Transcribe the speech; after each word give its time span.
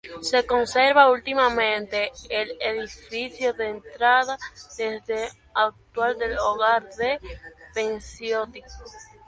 Se 0.23 0.47
conserva 0.47 1.11
únicamente 1.11 2.11
el 2.31 2.57
edificio 2.59 3.53
de 3.53 3.69
entrada, 3.69 4.35
sede 4.55 5.29
actual 5.53 6.17
del 6.17 6.39
Hogar 6.39 6.89
del 6.95 7.19
Pensionista. 7.75 8.83